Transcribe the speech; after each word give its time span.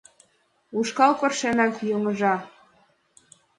Ушкал 0.77 1.11
тыршенак 1.19 1.73
йоҥыжа. 1.89 2.35